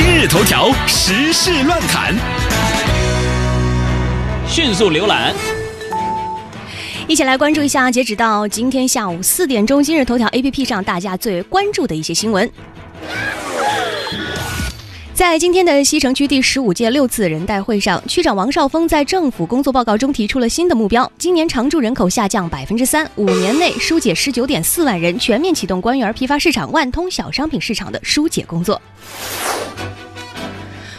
[0.00, 2.14] 今日头条时事乱侃，
[4.46, 5.34] 迅速浏览。
[7.08, 12.48] 一起来关注一下，截止到今天下午四点钟，今日头条 APP 上大家最为关注的一些新闻。
[15.12, 28.80] 在今天的西城区第十五届六次人代会上，区长王少峰在政府工作报告中提出了新的目标：今年常住人口下降百分之三，五年内疏解十九点四万人，全面启动官园批发市场、万通小商品市场的疏解工作。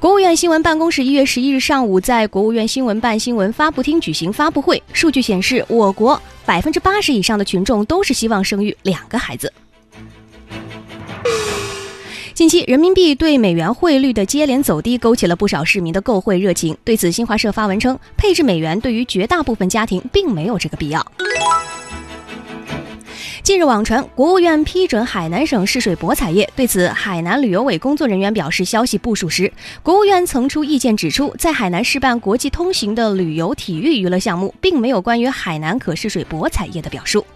[0.00, 4.82] 国务院新闻办公室一月十一日上午在国务院新闻办新闻发布厅举行发布会。
[4.94, 9.52] 数据显示，我国百分之八十以上的群众都是希望生育两个孩子。
[12.32, 16.74] 近期，人民币对美元汇率的接连走低，勾起了不少市民的购汇热情。
[16.82, 21.06] 对此，新华社发文称，配置美元对于绝大部分家庭并没有这个必要。
[23.50, 29.52] 近日网传国务院批准海南省试水博彩业，对此，海南旅游委工作人员表示，消息不属实。
[29.82, 37.26] 国务院曾出意见指出，在海南试办国际通行的旅游体育娱乐项目，并没有关于海南可试水博彩业的表述。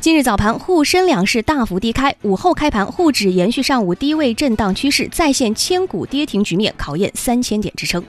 [0.00, 8.04] 今日早盘，沪深两市大幅低开，午后开盘，沪指延续上午低位震荡趋势，再现千股跌停局面，考验三千点支撑。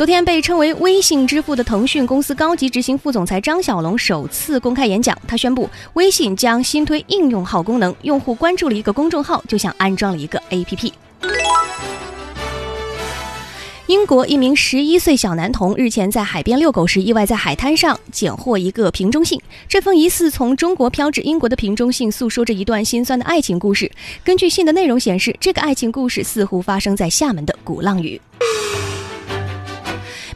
[0.00, 10.90] 昨天被称为微信支付的腾讯公司高级执行副总裁张小龙首次公开演讲，他宣布微信将新推应用号功能，用户关注了一个公众号，就像安装了一个 APP。
[13.88, 19.38] 英国一名十一岁小男童日前在海边遛狗时，意外在海滩上捡获一个瓶中信。
[19.68, 23.92] 这封疑似从中国飘至英国的瓶中信，诉说着一段心酸的爱情故事。
[24.24, 28.18] 根据信的内容显示，这个爱情故事似乎发生在厦门的鼓浪屿。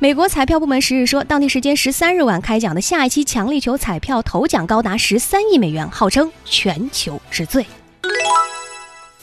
[0.04, 7.64] 美国彩票部门十日说，当地时间十三日晚开奖的下一期强力球彩票头奖高达十三亿美元，号称全球之最。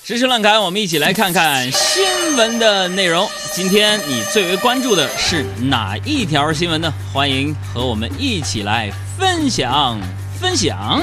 [0.03, 2.03] 时事乱侃，我们一起来看看新
[2.35, 3.29] 闻的内容。
[3.53, 6.91] 今天你最为关注的是哪一条新闻呢？
[7.13, 10.01] 欢迎和我们一起来分享
[10.39, 10.99] 分享。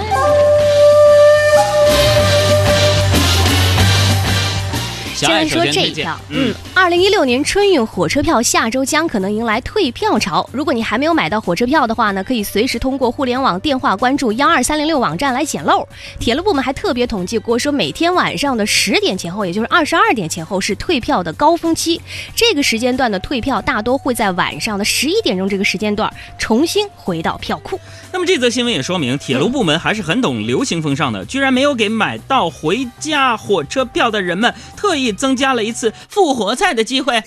[5.18, 10.48] 先来说这一条，嗯，二零一六年春运火车票下周将可能迎来退票潮。
[10.52, 15.86] 如果你还没有买到火车票的话呢，可以随时通过互联网电话关注幺二三零六网站来捡漏。
[16.20, 22.00] 铁路部门还特别统计过，说每天晚上的十点前后，也就是二十二点前后是退票的高峰期。
[22.36, 26.08] 这个时间段的退票大多会在晚上的十一点钟这个时间段
[26.38, 27.80] 重新回到票库。
[28.12, 35.07] 那么这则新闻也说明，铁路部门还是很懂流行风尚的，居然没有给买到回家火车票的人们特意。
[35.12, 37.22] 增加了一次复活赛的机会，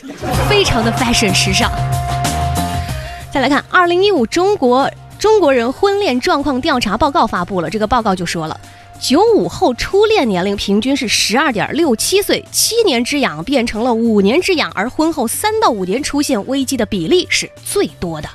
[0.50, 1.72] 非常的 fashion 时尚。
[3.34, 7.70] 再来看，二零一五中国中国人婚恋状况调查报告发布了。
[7.70, 8.60] 这个报告就说了，
[9.00, 18.28] 九五后初恋年龄平均是十二点六七岁，七年之痒变成了五年之痒，而婚后三到五年出现危机的比例是最多的。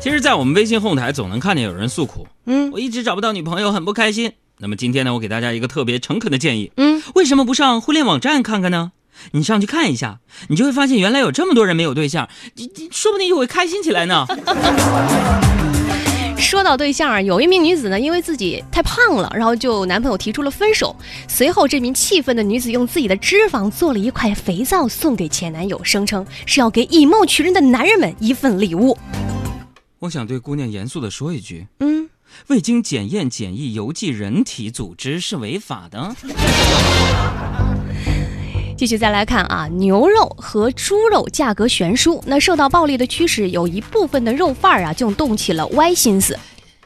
[0.00, 4.32] 其实，在我们微信后台总能看见有人诉苦，嗯，我一直找不到女朋友，很不开心。
[4.62, 8.92] 那么今天呢，我给大家一个特别诚恳的建议，嗯，为什么不上婚恋网站看看呢？
[9.32, 14.24] 你上去看一下，你就会发现原来有这么多人没有对象，你你说不定就会开心起来呢。
[16.38, 20.94] 说到对象啊，有一名女子呢，因为自己太胖了，然后就男朋友提出了分手。
[21.26, 28.96] 随后，这名气愤的女子用自己的脂肪做了一块肥皂送给前男友，声称是要给以貌取人的男人们一份礼物。
[29.98, 32.01] 我想对姑娘严肃的说一句，嗯。
[32.48, 36.14] 未经检验检疫邮寄人体组织是违法的。
[38.76, 46.36] 继续再来看啊，牛肉和猪肉价格悬殊，那受到暴利的驱使，有一部分的肉贩儿啊就动起了歪心思。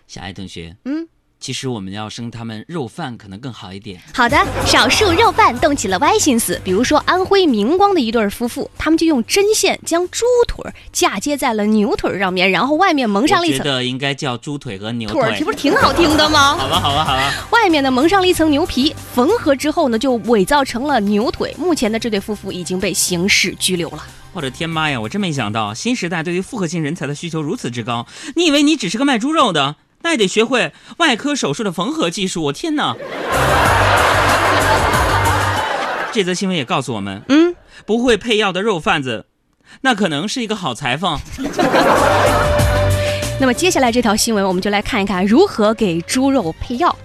[0.07, 1.09] 小爱同学，嗯。
[1.38, 4.00] 其实我们要生他们肉贩可能更好一点。
[4.14, 4.36] 好的，
[4.66, 13.58] 少数肉贩动起了歪心思，比如说安徽明光的一对夫妇，他们就用针线将猪腿嫁接在了牛腿上面，然后外面蒙上了一层。
[13.58, 16.56] 觉得应该叫猪腿和牛腿，这不是挺好听的吗？
[16.56, 17.32] 好吧，好吧，好吧。
[17.50, 21.54] 外面呢蒙上了一层牛皮，缝合之后呢就伪造成了牛腿。
[21.59, 24.03] 目前的这对夫妇已经被刑事拘留了。
[24.32, 25.00] 我的天妈呀！
[25.00, 28.06] 我真没想到，新时代对于复合型人才的需求如此之高。
[28.34, 29.77] 你以为你只是个卖猪肉的？
[30.06, 32.44] 那也得学会外科手术的缝合技术。
[32.44, 32.94] 我天哪！
[36.12, 39.26] 这则新闻也告诉我们，嗯，不会配药的肉贩子，
[39.80, 41.18] 那可能是一个好裁缝。
[43.41, 46.97] 那么接下来这条新闻，我们就来看一看如何给猪肉配药。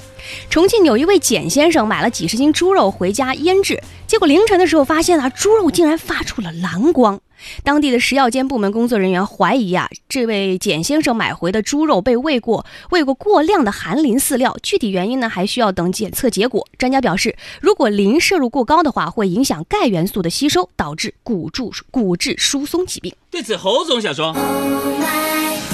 [0.51, 7.19] 重庆有一位简先生买了几十斤猪肉回家腌制，结果凌晨的时候发现啊，猪肉竟然发出了蓝光。
[7.63, 16.67] 当地的食药监部门工作人员怀疑啊，这位简先生买回的猪肉被喂过喂过过量的含磷饲料，具体原因呢还需要等检测结果。
[16.77, 23.13] 专家表示，如果磷摄入过高的话，会影响钙元素的吸收，导致骨柱骨质疏松疾病。
[23.29, 24.35] 对此，侯总想说。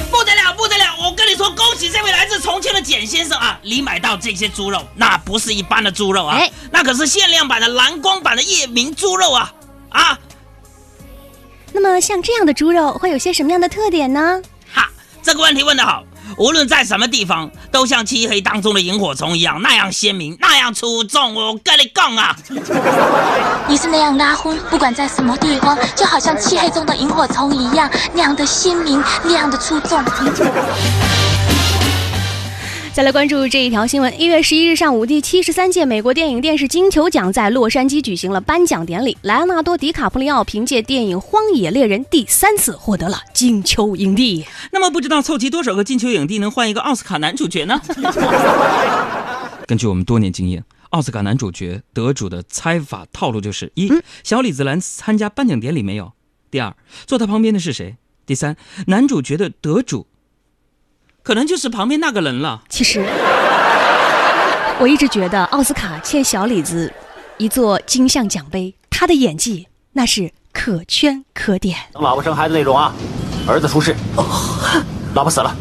[0.10, 0.86] 不得了，不得了！
[1.04, 3.60] 我跟你说，恭喜这位来自重庆的简先生啊！
[3.62, 6.42] 你买到这些猪肉，那不是一般的猪肉啊，
[6.72, 9.54] 那可是限量版的蓝光版的夜明猪肉啊！
[9.90, 10.18] 啊，
[11.80, 14.42] 那么像这样的猪肉会有些什么样的特点呢？
[14.74, 14.90] 哈，
[15.22, 16.04] 这个问题问得好。
[16.36, 21.36] 无论在什么地方，都像漆黑当中的萤火虫一样，那样鲜明，那样出众。
[21.36, 22.36] 我跟你讲啊，
[23.70, 30.04] 你是那样拉昏，不管在什么地方，就好像漆黑中的萤火虫一样，那样的鲜明，那样的出众。
[32.98, 34.20] 再来关注这一条新闻。
[34.20, 39.16] 一月十一日上午，第七十三届美国电影电视金球奖在洛杉矶举行了颁奖典礼。
[39.22, 44.44] 莱昂纳多·迪卡普里奥凭借电影《荒野猎人》第三次获得了金球影帝。
[44.72, 47.80] 那么，不知道凑齐多少个金球影帝能换一个奥斯卡男主角呢？
[49.68, 56.14] 根据我们多年经验，奥斯卡男主角得主的猜法套路就是：一、小李子兰参加颁奖典礼没有？
[56.50, 57.98] 第二，坐他旁边的是谁？
[58.26, 58.58] 第三，
[58.88, 60.08] 男主角的得主。
[61.28, 62.62] 可能就是旁边那个人了。
[62.70, 63.06] 其实，
[64.80, 66.90] 我一直觉得奥斯卡欠小李子
[67.36, 68.74] 一座金像奖杯。
[68.90, 71.78] 他的演技那是可圈可点。
[71.92, 72.94] 等老婆生孩子那种啊，
[73.46, 73.94] 儿子出事，
[75.14, 75.54] 老婆死了，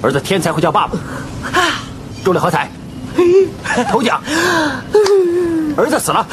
[0.00, 0.96] 儿子天才会叫爸爸，
[2.24, 2.70] 中了好彩，
[3.92, 4.18] 头奖，
[5.76, 6.26] 儿子死了，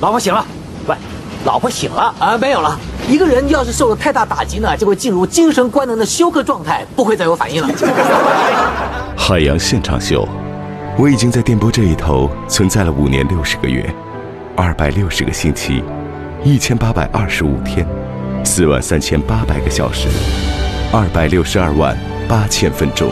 [0.00, 0.44] 老婆醒了，
[0.88, 0.96] 喂，
[1.44, 2.76] 老婆醒了啊，没有了。
[3.08, 7.68] 一个人要是受了太大打击呢，就会进入精神官能的休克状态，不会再有反应了。
[9.16, 10.28] 海洋现场秀，
[10.98, 13.90] 我已经在电波这一头存在了五年六十个月，
[14.54, 15.82] 二百六十个星期，
[16.44, 17.86] 一千八百二十五天，
[18.44, 20.06] 四万三千八百个小时，
[20.92, 21.96] 二百六十二万
[22.28, 23.10] 八千分钟。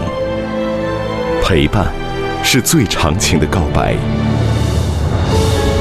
[1.42, 1.86] 陪伴，
[2.42, 3.96] 是最长情的告白。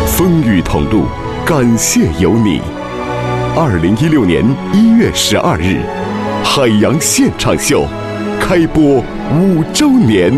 [0.07, 1.03] 风雨同路，
[1.45, 2.61] 感谢有你。
[3.57, 4.43] 二零一六年
[4.73, 5.79] 一月十二日，
[6.43, 7.87] 海洋现场秀
[8.37, 10.29] 开播五周年。